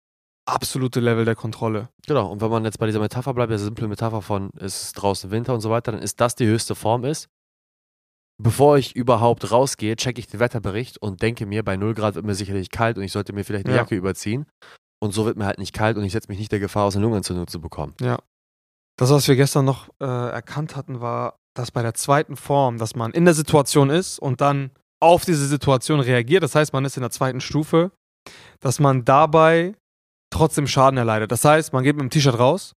absolute 0.47 0.99
Level 0.99 1.25
der 1.25 1.35
Kontrolle. 1.35 1.89
Genau, 2.07 2.31
und 2.31 2.41
wenn 2.41 2.49
man 2.49 2.65
jetzt 2.65 2.79
bei 2.79 2.85
dieser 2.85 2.99
Metapher 2.99 3.33
bleibt, 3.33 3.51
der 3.51 3.59
simple 3.59 3.87
Metapher 3.87 4.21
von 4.21 4.49
es 4.57 4.83
ist 4.83 4.93
draußen 4.93 5.31
Winter 5.31 5.53
und 5.53 5.61
so 5.61 5.69
weiter, 5.69 5.91
dann 5.91 6.01
ist 6.01 6.19
das 6.21 6.35
die 6.35 6.45
höchste 6.45 6.75
Form 6.75 7.03
ist. 7.03 7.27
Bevor 8.37 8.77
ich 8.77 8.95
überhaupt 8.95 9.49
rausgehe, 9.51 9.95
checke 9.95 10.19
ich 10.19 10.27
den 10.27 10.39
Wetterbericht 10.41 10.97
und 10.97 11.21
denke 11.21 11.45
mir, 11.45 11.63
bei 11.63 11.77
0 11.77 11.93
Grad 11.93 12.15
wird 12.15 12.25
mir 12.25 12.35
sicherlich 12.35 12.69
kalt 12.69 12.97
und 12.97 13.03
ich 13.03 13.13
sollte 13.13 13.31
mir 13.33 13.45
vielleicht 13.45 13.65
eine 13.65 13.75
Ja. 13.75 13.81
Jacke 13.81 13.95
überziehen. 13.95 14.45
Und 14.99 15.13
so 15.13 15.25
wird 15.25 15.37
mir 15.37 15.45
halt 15.45 15.57
nicht 15.57 15.73
kalt 15.73 15.97
und 15.97 16.03
ich 16.03 16.11
setze 16.11 16.27
mich 16.29 16.39
nicht 16.39 16.51
der 16.51 16.59
Gefahr 16.59 16.83
aus, 16.85 16.95
eine 16.95 17.03
Lungenentzündung 17.03 17.47
zu 17.47 17.61
bekommen. 17.61 17.93
Das, 18.97 19.09
was 19.09 19.27
wir 19.27 19.35
gestern 19.35 19.65
noch 19.65 19.89
äh, 19.99 20.05
erkannt 20.05 20.75
hatten, 20.75 20.99
war, 21.01 21.37
dass 21.53 21.71
bei 21.71 21.81
der 21.81 21.93
zweiten 21.93 22.35
Form, 22.35 22.77
dass 22.77 22.95
man 22.95 23.11
in 23.11 23.25
der 23.25 23.33
Situation 23.33 23.89
ist 23.89 24.19
und 24.19 24.41
dann 24.41 24.71
auf 25.01 25.25
diese 25.25 25.45
Situation 25.47 25.99
reagiert, 25.99 26.43
das 26.43 26.55
heißt, 26.55 26.73
man 26.73 26.85
ist 26.85 26.97
in 26.97 27.01
der 27.01 27.11
zweiten 27.11 27.41
Stufe, 27.41 27.91
dass 28.59 28.79
man 28.79 29.05
dabei 29.05 29.75
trotzdem 30.31 30.67
Schaden 30.67 30.97
erleidet. 30.97 31.31
Das 31.31 31.45
heißt, 31.45 31.73
man 31.73 31.83
geht 31.83 31.95
mit 31.95 32.03
dem 32.03 32.09
T-Shirt 32.09 32.39
raus, 32.39 32.73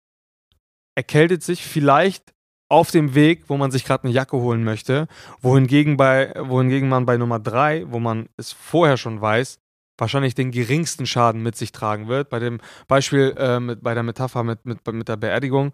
erkältet 0.96 1.42
sich 1.42 1.64
vielleicht 1.64 2.32
auf 2.68 2.90
dem 2.90 3.14
Weg, 3.14 3.44
wo 3.48 3.56
man 3.56 3.70
sich 3.70 3.84
gerade 3.84 4.04
eine 4.04 4.12
Jacke 4.12 4.36
holen 4.38 4.64
möchte, 4.64 5.06
wohingegen, 5.40 5.96
bei, 5.96 6.34
wohingegen 6.36 6.88
man 6.88 7.06
bei 7.06 7.16
Nummer 7.16 7.38
drei, 7.38 7.84
wo 7.88 8.00
man 8.00 8.28
es 8.36 8.52
vorher 8.52 8.96
schon 8.96 9.20
weiß, 9.20 9.58
wahrscheinlich 9.98 10.34
den 10.34 10.50
geringsten 10.50 11.06
Schaden 11.06 11.42
mit 11.42 11.56
sich 11.56 11.72
tragen 11.72 12.08
wird. 12.08 12.28
Bei 12.28 12.38
dem 12.38 12.60
Beispiel, 12.88 13.34
äh, 13.38 13.60
mit, 13.60 13.82
bei 13.82 13.94
der 13.94 14.02
Metapher 14.02 14.42
mit, 14.42 14.64
mit, 14.64 14.84
mit 14.86 15.08
der 15.08 15.16
Beerdigung, 15.16 15.72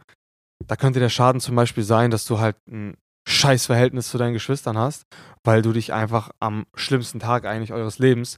da 0.66 0.76
könnte 0.76 1.00
der 1.00 1.08
Schaden 1.08 1.40
zum 1.40 1.56
Beispiel 1.56 1.82
sein, 1.82 2.10
dass 2.10 2.26
du 2.26 2.38
halt 2.38 2.56
ein 2.68 2.96
scheiß 3.28 3.66
Verhältnis 3.66 4.08
zu 4.08 4.18
deinen 4.18 4.32
Geschwistern 4.32 4.76
hast, 4.76 5.04
weil 5.44 5.62
du 5.62 5.72
dich 5.72 5.92
einfach 5.92 6.30
am 6.40 6.66
schlimmsten 6.74 7.20
Tag 7.20 7.44
eigentlich 7.44 7.72
eures 7.72 7.98
Lebens 7.98 8.36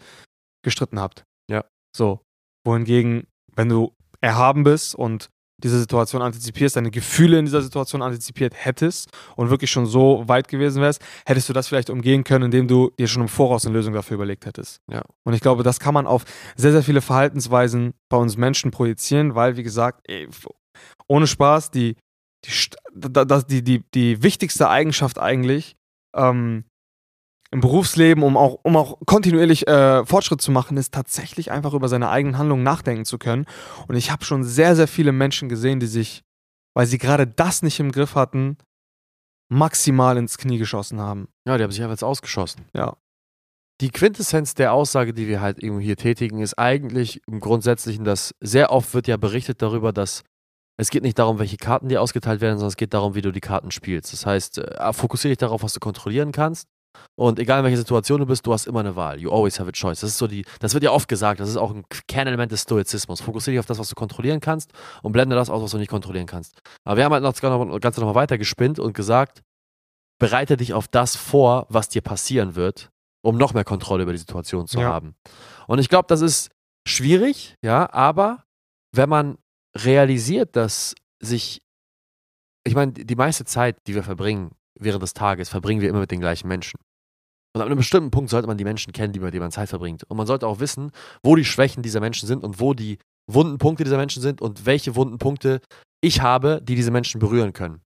gestritten 0.64 1.00
habt. 1.00 1.24
Ja. 1.50 1.64
So. 1.96 2.20
Wohingegen, 2.66 3.26
wenn 3.54 3.68
du 3.68 3.94
erhaben 4.20 4.64
bist 4.64 4.94
und 4.94 5.28
diese 5.62 5.78
Situation 5.78 6.20
antizipierst, 6.22 6.76
deine 6.76 6.90
Gefühle 6.90 7.38
in 7.38 7.44
dieser 7.44 7.62
Situation 7.62 8.02
antizipiert 8.02 8.54
hättest 8.56 9.10
und 9.36 9.50
wirklich 9.50 9.70
schon 9.70 9.86
so 9.86 10.24
weit 10.26 10.48
gewesen 10.48 10.82
wärst, 10.82 11.00
hättest 11.26 11.48
du 11.48 11.52
das 11.52 11.68
vielleicht 11.68 11.90
umgehen 11.90 12.24
können, 12.24 12.46
indem 12.46 12.68
du 12.68 12.90
dir 12.98 13.06
schon 13.06 13.22
im 13.22 13.28
Voraus 13.28 13.64
eine 13.64 13.74
Lösung 13.74 13.94
dafür 13.94 14.16
überlegt 14.16 14.46
hättest. 14.46 14.80
Ja. 14.90 15.02
Und 15.24 15.34
ich 15.34 15.40
glaube, 15.40 15.62
das 15.62 15.80
kann 15.80 15.94
man 15.94 16.06
auf 16.06 16.24
sehr, 16.56 16.72
sehr 16.72 16.82
viele 16.82 17.00
Verhaltensweisen 17.00 17.94
bei 18.10 18.16
uns 18.16 18.36
Menschen 18.36 18.72
projizieren, 18.72 19.34
weil, 19.34 19.56
wie 19.56 19.62
gesagt, 19.62 20.00
ey, 20.08 20.28
ohne 21.06 21.26
Spaß, 21.26 21.70
die, 21.70 21.96
die, 22.44 23.48
die, 23.48 23.62
die, 23.62 23.84
die 23.94 24.22
wichtigste 24.22 24.68
Eigenschaft 24.68 25.18
eigentlich 25.18 25.76
ähm, 26.14 26.64
im 27.50 27.60
Berufsleben, 27.60 28.24
um 28.24 28.36
auch, 28.36 28.58
um 28.64 28.76
auch 28.76 28.98
kontinuierlich 29.06 29.68
äh, 29.68 30.04
Fortschritt 30.04 30.40
zu 30.40 30.50
machen, 30.50 30.76
ist 30.76 30.92
tatsächlich 30.92 31.52
einfach 31.52 31.72
über 31.72 31.88
seine 31.88 32.10
eigenen 32.10 32.36
Handlungen 32.36 32.64
nachdenken 32.64 33.04
zu 33.04 33.16
können. 33.16 33.46
Und 33.86 33.94
ich 33.94 34.10
habe 34.10 34.24
schon 34.24 34.42
sehr, 34.42 34.74
sehr 34.74 34.88
viele 34.88 35.12
Menschen 35.12 35.48
gesehen, 35.48 35.78
die 35.78 35.86
sich, 35.86 36.22
weil 36.74 36.86
sie 36.86 36.98
gerade 36.98 37.26
das 37.26 37.62
nicht 37.62 37.78
im 37.78 37.92
Griff 37.92 38.16
hatten, 38.16 38.58
maximal 39.48 40.16
ins 40.16 40.36
Knie 40.36 40.58
geschossen 40.58 41.00
haben. 41.00 41.28
Ja, 41.46 41.56
die 41.56 41.62
haben 41.62 41.70
sich 41.70 41.80
einfach 41.80 41.92
jetzt 41.92 42.02
ausgeschossen. 42.02 42.64
Ja. 42.74 42.96
Die 43.80 43.90
Quintessenz 43.90 44.54
der 44.54 44.72
Aussage, 44.72 45.12
die 45.12 45.28
wir 45.28 45.40
halt 45.40 45.62
irgendwo 45.62 45.80
hier 45.80 45.96
tätigen, 45.96 46.40
ist 46.40 46.58
eigentlich 46.58 47.22
im 47.28 47.38
Grundsätzlichen, 47.38 48.04
dass 48.04 48.34
sehr 48.40 48.72
oft 48.72 48.94
wird 48.94 49.06
ja 49.06 49.16
berichtet 49.16 49.62
darüber, 49.62 49.92
dass 49.92 50.24
es 50.76 50.90
geht 50.90 51.02
nicht 51.02 51.18
darum, 51.18 51.38
welche 51.38 51.56
Karten 51.56 51.88
dir 51.88 52.02
ausgeteilt 52.02 52.40
werden, 52.40 52.56
sondern 52.58 52.68
es 52.68 52.76
geht 52.76 52.94
darum, 52.94 53.14
wie 53.14 53.22
du 53.22 53.30
die 53.32 53.40
Karten 53.40 53.70
spielst. 53.70 54.12
Das 54.12 54.26
heißt, 54.26 54.58
äh, 54.58 54.92
fokussiere 54.92 55.30
dich 55.32 55.38
darauf, 55.38 55.62
was 55.62 55.72
du 55.72 55.80
kontrollieren 55.80 56.32
kannst. 56.32 56.68
Und 57.16 57.40
egal 57.40 57.58
in 57.58 57.64
welcher 57.64 57.78
Situation 57.78 58.20
du 58.20 58.26
bist, 58.26 58.46
du 58.46 58.52
hast 58.52 58.66
immer 58.66 58.80
eine 58.80 58.94
Wahl. 58.94 59.20
You 59.20 59.30
always 59.32 59.58
have 59.58 59.68
a 59.68 59.72
choice. 59.72 60.00
Das 60.00 60.10
ist 60.10 60.18
so 60.18 60.28
die, 60.28 60.44
das 60.60 60.74
wird 60.74 60.84
ja 60.84 60.92
oft 60.92 61.08
gesagt, 61.08 61.40
das 61.40 61.48
ist 61.48 61.56
auch 61.56 61.72
ein 61.74 61.84
Kernelement 62.06 62.52
des 62.52 62.62
Stoizismus. 62.62 63.20
Fokussiere 63.20 63.54
dich 63.54 63.58
auf 63.60 63.66
das, 63.66 63.78
was 63.80 63.88
du 63.88 63.94
kontrollieren 63.96 64.38
kannst 64.40 64.72
und 65.02 65.10
blende 65.12 65.34
das 65.34 65.50
aus, 65.50 65.60
was 65.62 65.72
du 65.72 65.78
nicht 65.78 65.90
kontrollieren 65.90 66.26
kannst. 66.26 66.60
Aber 66.84 66.96
wir 66.96 67.04
haben 67.04 67.12
halt 67.12 67.24
noch 67.24 67.32
das 67.32 67.40
Ganze 67.40 68.00
nochmal 68.00 68.14
weiter 68.14 68.38
gespinnt 68.38 68.78
und 68.78 68.94
gesagt, 68.94 69.42
bereite 70.20 70.56
dich 70.56 70.72
auf 70.72 70.86
das 70.86 71.16
vor, 71.16 71.66
was 71.68 71.88
dir 71.88 72.00
passieren 72.02 72.54
wird, 72.54 72.90
um 73.24 73.36
noch 73.36 73.54
mehr 73.54 73.64
Kontrolle 73.64 74.04
über 74.04 74.12
die 74.12 74.18
Situation 74.18 74.68
zu 74.68 74.78
Ja. 74.80 74.92
haben. 74.92 75.14
Und 75.66 75.80
ich 75.80 75.88
glaube, 75.88 76.06
das 76.08 76.20
ist 76.20 76.50
schwierig, 76.86 77.56
ja, 77.62 77.92
aber 77.92 78.44
wenn 78.92 79.08
man 79.08 79.38
realisiert, 79.76 80.56
dass 80.56 80.94
sich, 81.20 81.62
ich 82.64 82.74
meine, 82.74 82.92
die 82.92 83.16
meiste 83.16 83.44
Zeit, 83.44 83.76
die 83.86 83.94
wir 83.94 84.02
verbringen 84.02 84.52
während 84.78 85.02
des 85.02 85.14
Tages, 85.14 85.48
verbringen 85.48 85.80
wir 85.80 85.88
immer 85.88 86.00
mit 86.00 86.10
den 86.10 86.20
gleichen 86.20 86.48
Menschen. 86.48 86.78
Und 87.54 87.60
an 87.60 87.68
einem 87.68 87.78
bestimmten 87.78 88.10
Punkt 88.10 88.30
sollte 88.30 88.48
man 88.48 88.58
die 88.58 88.64
Menschen 88.64 88.92
kennen, 88.92 89.12
die, 89.12 89.20
mit 89.20 89.32
denen 89.32 89.42
man 89.42 89.52
Zeit 89.52 89.68
verbringt. 89.68 90.02
Und 90.04 90.16
man 90.16 90.26
sollte 90.26 90.46
auch 90.46 90.58
wissen, 90.58 90.90
wo 91.22 91.36
die 91.36 91.44
Schwächen 91.44 91.82
dieser 91.82 92.00
Menschen 92.00 92.26
sind 92.26 92.42
und 92.42 92.58
wo 92.58 92.74
die 92.74 92.98
wunden 93.30 93.58
Punkte 93.58 93.84
dieser 93.84 93.96
Menschen 93.96 94.20
sind 94.20 94.42
und 94.42 94.66
welche 94.66 94.96
wunden 94.96 95.18
Punkte 95.18 95.60
ich 96.00 96.20
habe, 96.20 96.60
die 96.62 96.74
diese 96.74 96.90
Menschen 96.90 97.20
berühren 97.20 97.52
können. 97.52 97.80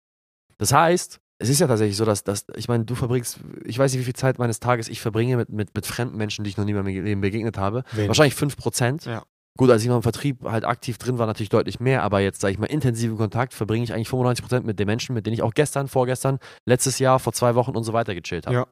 Das 0.57 0.71
heißt, 0.71 1.19
es 1.39 1.49
ist 1.49 1.59
ja 1.59 1.67
tatsächlich 1.67 1.97
so, 1.97 2.05
dass, 2.05 2.23
dass 2.23 2.45
ich 2.55 2.67
meine, 2.67 2.85
du 2.85 2.95
verbringst, 2.95 3.39
ich 3.65 3.77
weiß 3.77 3.91
nicht, 3.91 3.99
wie 3.99 4.05
viel 4.05 4.15
Zeit 4.15 4.39
meines 4.39 4.59
Tages 4.59 4.87
ich 4.87 5.01
verbringe 5.01 5.35
mit, 5.35 5.49
mit, 5.49 5.75
mit 5.75 5.85
fremden 5.85 6.15
Menschen, 6.15 6.43
die 6.43 6.49
ich 6.51 6.57
noch 6.57 6.63
nie 6.63 6.71
in 6.71 6.77
meinem 6.77 7.03
Leben 7.03 7.21
begegnet 7.21 7.57
habe. 7.57 7.83
Wenig. 7.91 8.07
Wahrscheinlich 8.07 8.35
5%. 8.35 9.09
Ja. 9.09 9.23
Gut, 9.57 9.69
als 9.69 9.81
ich 9.83 9.87
noch 9.87 9.95
im 9.95 10.03
Vertrieb 10.03 10.43
halt 10.43 10.65
aktiv 10.65 10.97
drin 10.97 11.17
war, 11.17 11.27
natürlich 11.27 11.49
deutlich 11.49 11.79
mehr, 11.79 12.03
aber 12.03 12.19
jetzt, 12.19 12.41
sage 12.41 12.51
ich 12.53 12.59
mal, 12.59 12.65
intensiven 12.65 13.17
Kontakt 13.17 13.53
verbringe 13.53 13.85
ich 13.85 13.93
eigentlich 13.93 14.09
95% 14.09 14.63
mit 14.63 14.77
den 14.79 14.85
Menschen, 14.85 15.15
mit 15.15 15.25
denen 15.25 15.33
ich 15.33 15.43
auch 15.43 15.53
gestern, 15.53 15.87
vorgestern, 15.87 16.39
letztes 16.67 16.99
Jahr, 16.99 17.19
vor 17.19 17.31
zwei 17.31 17.55
Wochen 17.55 17.71
und 17.71 17.85
so 17.85 17.93
weiter 17.93 18.13
gechillt 18.13 18.47
habe. 18.47 18.55
Ja. 18.55 18.67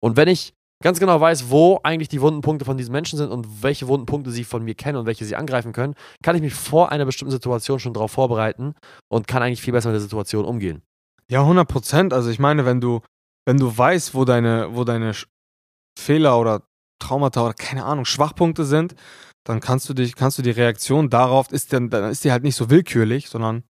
Und 0.00 0.16
wenn 0.16 0.28
ich 0.28 0.54
ganz 0.82 0.98
genau 0.98 1.20
weiß, 1.20 1.50
wo 1.50 1.80
eigentlich 1.82 2.08
die 2.08 2.20
wunden 2.20 2.40
Punkte 2.40 2.64
von 2.64 2.76
diesen 2.76 2.92
Menschen 2.92 3.18
sind 3.18 3.30
und 3.30 3.62
welche 3.62 3.88
wunden 3.88 4.06
Punkte 4.06 4.30
sie 4.30 4.44
von 4.44 4.64
mir 4.64 4.74
kennen 4.74 4.96
und 4.96 5.06
welche 5.06 5.24
sie 5.24 5.36
angreifen 5.36 5.72
können, 5.72 5.94
kann 6.22 6.36
ich 6.36 6.42
mich 6.42 6.54
vor 6.54 6.90
einer 6.90 7.04
bestimmten 7.04 7.32
Situation 7.32 7.78
schon 7.78 7.92
darauf 7.92 8.12
vorbereiten 8.12 8.74
und 9.10 9.26
kann 9.26 9.42
eigentlich 9.42 9.62
viel 9.62 9.72
besser 9.72 9.88
mit 9.88 9.96
der 9.96 10.02
Situation 10.02 10.44
umgehen. 10.44 10.82
Ja, 11.30 11.40
100 11.42 11.68
Prozent. 11.68 12.12
Also 12.14 12.30
ich 12.30 12.38
meine, 12.38 12.64
wenn 12.64 12.80
du, 12.80 13.00
wenn 13.46 13.58
du 13.58 13.76
weißt, 13.76 14.14
wo 14.14 14.24
deine, 14.24 14.74
wo 14.74 14.84
deine 14.84 15.12
Fehler 15.98 16.38
oder 16.38 16.62
Traumata 17.00 17.44
oder 17.44 17.54
keine 17.54 17.84
Ahnung, 17.84 18.04
Schwachpunkte 18.04 18.64
sind, 18.64 18.94
dann 19.44 19.60
kannst 19.60 19.88
du 19.88 19.94
dich, 19.94 20.14
kannst 20.14 20.38
du 20.38 20.42
die 20.42 20.50
Reaktion 20.50 21.10
darauf, 21.10 21.50
ist 21.52 21.72
dann, 21.72 21.90
dann 21.90 22.10
ist 22.10 22.24
die 22.24 22.32
halt 22.32 22.42
nicht 22.42 22.56
so 22.56 22.70
willkürlich, 22.70 23.28
sondern 23.28 23.64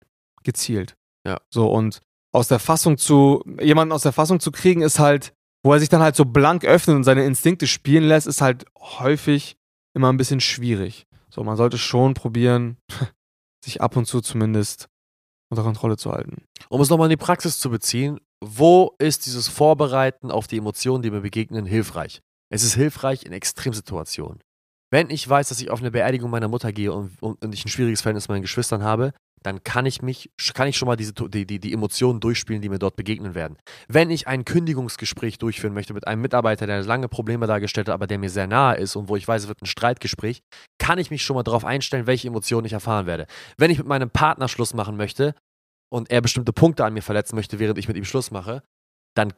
gezielt. 0.43 0.95
Ja. 1.25 1.39
So 1.49 1.69
und 1.69 2.01
aus 2.31 2.47
der 2.47 2.59
Fassung 2.59 2.97
zu, 2.97 3.43
jemanden 3.61 3.91
aus 3.91 4.03
der 4.03 4.11
Fassung 4.11 4.39
zu 4.39 4.51
kriegen, 4.51 4.81
ist 4.81 4.99
halt, 4.99 5.33
wo 5.63 5.73
er 5.73 5.79
sich 5.79 5.89
dann 5.89 6.01
halt 6.01 6.15
so 6.15 6.25
blank 6.25 6.65
öffnet 6.65 6.95
und 6.95 7.03
seine 7.03 7.25
Instinkte 7.25 7.67
spielen 7.67 8.03
lässt, 8.03 8.27
ist 8.27 8.41
halt 8.41 8.65
häufig 8.79 9.57
immer 9.93 10.11
ein 10.11 10.17
bisschen 10.17 10.39
schwierig. 10.39 11.07
So, 11.29 11.43
man 11.43 11.57
sollte 11.57 11.77
schon 11.77 12.13
probieren, 12.13 12.77
sich 13.65 13.81
ab 13.81 13.95
und 13.95 14.05
zu 14.05 14.21
zumindest 14.21 14.87
unter 15.49 15.63
Kontrolle 15.63 15.97
zu 15.97 16.11
halten. 16.11 16.43
Um 16.69 16.81
es 16.81 16.89
nochmal 16.89 17.07
in 17.07 17.17
die 17.17 17.17
Praxis 17.17 17.59
zu 17.59 17.69
beziehen, 17.69 18.19
wo 18.43 18.95
ist 18.99 19.25
dieses 19.25 19.47
Vorbereiten 19.47 20.31
auf 20.31 20.47
die 20.47 20.57
Emotionen, 20.57 21.01
die 21.01 21.11
mir 21.11 21.21
begegnen, 21.21 21.65
hilfreich? 21.65 22.21
Es 22.49 22.63
ist 22.63 22.75
hilfreich 22.75 23.23
in 23.23 23.33
Extremsituationen. 23.33 24.41
Wenn 24.89 25.09
ich 25.09 25.27
weiß, 25.27 25.49
dass 25.49 25.59
ich 25.59 25.69
auf 25.69 25.79
eine 25.79 25.91
Beerdigung 25.91 26.29
meiner 26.29 26.47
Mutter 26.47 26.71
gehe 26.71 26.93
und, 26.93 27.11
und, 27.21 27.43
und 27.43 27.53
ich 27.53 27.65
ein 27.65 27.69
schwieriges 27.69 28.01
Verhältnis 28.01 28.27
mit 28.27 28.35
meinen 28.35 28.41
Geschwistern 28.43 28.83
habe, 28.83 29.13
dann 29.43 29.63
kann 29.63 29.85
ich 29.85 30.01
mich, 30.01 30.31
kann 30.53 30.67
ich 30.67 30.77
schon 30.77 30.87
mal 30.87 30.95
diese, 30.95 31.13
die, 31.13 31.45
die, 31.45 31.59
die 31.59 31.73
Emotionen 31.73 32.19
durchspielen, 32.19 32.61
die 32.61 32.69
mir 32.69 32.79
dort 32.79 32.95
begegnen 32.95 33.35
werden. 33.35 33.57
Wenn 33.87 34.09
ich 34.09 34.27
ein 34.27 34.45
Kündigungsgespräch 34.45 35.37
durchführen 35.37 35.73
möchte 35.73 35.93
mit 35.93 36.07
einem 36.07 36.21
Mitarbeiter, 36.21 36.67
der 36.67 36.83
lange 36.83 37.07
Probleme 37.07 37.47
dargestellt 37.47 37.87
hat, 37.87 37.93
aber 37.93 38.07
der 38.07 38.17
mir 38.17 38.29
sehr 38.29 38.47
nahe 38.47 38.77
ist 38.77 38.95
und 38.95 39.09
wo 39.09 39.15
ich 39.15 39.27
weiß, 39.27 39.43
es 39.43 39.47
wird 39.47 39.61
ein 39.61 39.67
Streitgespräch, 39.67 40.41
kann 40.79 40.99
ich 40.99 41.11
mich 41.11 41.23
schon 41.23 41.35
mal 41.35 41.43
darauf 41.43 41.65
einstellen, 41.65 42.07
welche 42.07 42.27
Emotionen 42.27 42.65
ich 42.65 42.73
erfahren 42.73 43.05
werde. 43.05 43.27
Wenn 43.57 43.71
ich 43.71 43.77
mit 43.77 43.87
meinem 43.87 44.09
Partner 44.09 44.47
Schluss 44.47 44.73
machen 44.73 44.97
möchte 44.97 45.35
und 45.89 46.09
er 46.09 46.21
bestimmte 46.21 46.53
Punkte 46.53 46.85
an 46.85 46.93
mir 46.93 47.01
verletzen 47.01 47.35
möchte, 47.35 47.59
während 47.59 47.77
ich 47.77 47.87
mit 47.87 47.97
ihm 47.97 48.05
Schluss 48.05 48.31
mache, 48.31 48.63
dann 49.15 49.33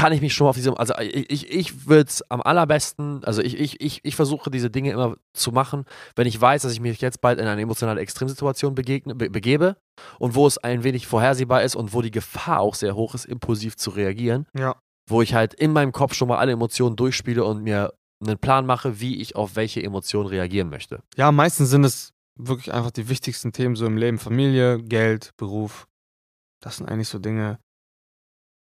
kann 0.00 0.12
ich 0.12 0.20
mich 0.22 0.32
schon 0.32 0.46
mal 0.46 0.50
auf 0.50 0.56
diese, 0.56 0.76
also 0.78 0.94
ich, 0.98 1.30
ich, 1.30 1.50
ich 1.50 1.86
würde 1.86 2.08
es 2.08 2.22
am 2.30 2.40
allerbesten, 2.40 3.22
also 3.24 3.42
ich, 3.42 3.58
ich, 3.58 3.80
ich, 3.80 4.00
ich 4.02 4.16
versuche 4.16 4.50
diese 4.50 4.70
Dinge 4.70 4.92
immer 4.92 5.16
zu 5.34 5.52
machen, 5.52 5.84
wenn 6.16 6.26
ich 6.26 6.40
weiß, 6.40 6.62
dass 6.62 6.72
ich 6.72 6.80
mich 6.80 7.00
jetzt 7.00 7.20
bald 7.20 7.38
in 7.38 7.46
eine 7.46 7.60
emotionale 7.60 8.00
Extremsituation 8.00 8.74
begegne, 8.74 9.14
be, 9.14 9.28
begebe 9.28 9.76
und 10.18 10.34
wo 10.34 10.46
es 10.46 10.56
ein 10.58 10.84
wenig 10.84 11.06
vorhersehbar 11.06 11.62
ist 11.62 11.76
und 11.76 11.92
wo 11.92 12.00
die 12.00 12.10
Gefahr 12.10 12.60
auch 12.60 12.74
sehr 12.74 12.94
hoch 12.94 13.14
ist, 13.14 13.26
impulsiv 13.26 13.76
zu 13.76 13.90
reagieren, 13.90 14.46
Ja. 14.56 14.76
wo 15.08 15.20
ich 15.20 15.34
halt 15.34 15.52
in 15.54 15.72
meinem 15.72 15.92
Kopf 15.92 16.14
schon 16.14 16.28
mal 16.28 16.38
alle 16.38 16.52
Emotionen 16.52 16.96
durchspiele 16.96 17.44
und 17.44 17.62
mir 17.62 17.92
einen 18.24 18.38
Plan 18.38 18.64
mache, 18.66 19.00
wie 19.00 19.20
ich 19.20 19.36
auf 19.36 19.54
welche 19.56 19.82
Emotionen 19.82 20.28
reagieren 20.28 20.70
möchte. 20.70 21.02
Ja, 21.16 21.30
meistens 21.30 21.68
sind 21.70 21.84
es 21.84 22.12
wirklich 22.38 22.72
einfach 22.72 22.90
die 22.90 23.08
wichtigsten 23.10 23.52
Themen 23.52 23.76
so 23.76 23.84
im 23.86 23.96
Leben. 23.98 24.18
Familie, 24.18 24.78
Geld, 24.82 25.32
Beruf. 25.36 25.86
Das 26.62 26.78
sind 26.78 26.88
eigentlich 26.88 27.08
so 27.08 27.18
Dinge, 27.18 27.58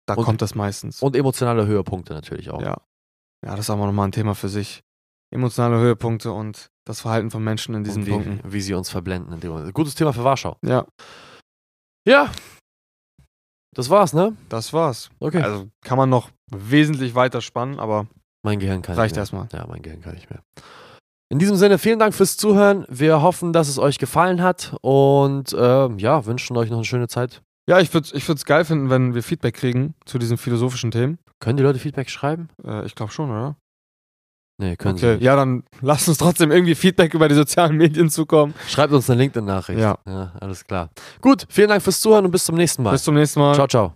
da 0.07 0.14
Und- 0.14 0.25
kommt 0.25 0.42
das 0.42 0.54
meistens. 0.54 1.02
Und 1.02 1.16
emotionale 1.16 1.66
Höhepunkte 1.66 2.12
natürlich 2.14 2.50
auch. 2.50 2.61
ja. 2.61 2.76
Ja, 3.45 3.52
das 3.52 3.61
ist 3.61 3.71
aber 3.71 3.87
nochmal 3.87 4.09
ein 4.09 4.12
Thema 4.12 4.35
für 4.35 4.50
sich. 4.50 4.83
Emotionale 5.33 5.78
Höhepunkte 5.78 6.30
und 6.33 6.69
das 6.87 7.00
Verhalten 7.00 7.30
von 7.30 7.42
Menschen 7.42 7.75
in 7.75 7.85
diesen 7.85 8.02
und 8.02 8.07
wie, 8.07 8.11
Punkten. 8.11 8.52
wie 8.52 8.61
sie 8.61 8.75
uns 8.75 8.90
verblenden. 8.90 9.33
In 9.33 9.40
dem 9.40 9.52
Moment. 9.52 9.73
Gutes 9.73 9.95
Thema 9.95 10.12
für 10.12 10.25
Warschau. 10.25 10.57
Ja, 10.62 10.85
Ja. 12.07 12.30
Das 13.75 13.88
war's, 13.88 14.12
ne? 14.12 14.37
das 14.49 14.73
war's. 14.73 15.11
Okay. 15.21 15.40
Also 15.40 15.69
kann 15.83 15.97
man 15.97 16.11
noch 16.11 16.30
wesentlich 16.50 17.14
weiter 17.14 17.40
spannen, 17.40 17.78
aber 17.78 18.09
mein 18.42 18.59
Gehirn 18.59 18.83
kann 18.83 18.97
reicht 18.97 19.14
nicht 19.16 19.33
mehr. 19.33 19.42
erstmal. 19.42 19.61
Ja, 19.61 19.66
mein 19.69 19.80
Gehirn 19.83 20.00
kann 20.02 20.14
nicht 20.14 20.28
mehr. 20.28 20.42
In 21.33 21.38
diesem 21.38 21.54
Sinne, 21.57 21.78
vielen 21.78 22.00
Dank 22.00 22.12
fürs 22.12 22.37
Zuhören. 22.37 22.85
Wir 22.88 23.23
hoffen, 23.23 23.52
dass 23.52 23.69
es 23.69 23.78
euch 23.78 23.99
gefallen 23.99 24.42
hat 24.42 24.76
und 24.83 25.54
ähm, 25.57 25.99
ja, 26.00 26.26
wünschen 26.26 26.57
euch 26.57 26.69
noch 26.71 26.78
eine 26.78 26.85
schöne 26.85 27.07
Zeit. 27.07 27.42
Ja, 27.70 27.78
ich 27.78 27.94
würde 27.94 28.06
es 28.06 28.12
ich 28.12 28.26
würd's 28.26 28.44
geil 28.44 28.64
finden, 28.64 28.90
wenn 28.90 29.14
wir 29.14 29.22
Feedback 29.22 29.54
kriegen 29.54 29.94
zu 30.04 30.18
diesen 30.18 30.36
philosophischen 30.38 30.90
Themen. 30.90 31.18
Können 31.38 31.56
die 31.56 31.62
Leute 31.62 31.78
Feedback 31.78 32.10
schreiben? 32.10 32.48
Äh, 32.64 32.84
ich 32.84 32.96
glaube 32.96 33.12
schon, 33.12 33.30
oder? 33.30 33.56
Nee, 34.60 34.76
können 34.76 34.98
sie 34.98 35.06
Okay, 35.06 35.14
nicht. 35.14 35.22
ja, 35.24 35.36
dann 35.36 35.62
lasst 35.80 36.08
uns 36.08 36.18
trotzdem 36.18 36.50
irgendwie 36.50 36.74
Feedback 36.74 37.14
über 37.14 37.28
die 37.28 37.34
sozialen 37.34 37.76
Medien 37.76 38.10
zukommen. 38.10 38.54
Schreibt 38.68 38.92
uns 38.92 39.08
eine 39.08 39.20
LinkedIn-Nachricht. 39.22 39.80
Ja. 39.80 39.98
ja. 40.06 40.32
Alles 40.40 40.66
klar. 40.66 40.90
Gut, 41.22 41.46
vielen 41.48 41.68
Dank 41.68 41.80
fürs 41.82 42.00
Zuhören 42.00 42.24
und 42.26 42.30
bis 42.32 42.44
zum 42.44 42.56
nächsten 42.56 42.82
Mal. 42.82 42.90
Bis 42.90 43.04
zum 43.04 43.14
nächsten 43.14 43.40
Mal. 43.40 43.54
Ciao, 43.54 43.68
ciao. 43.68 43.94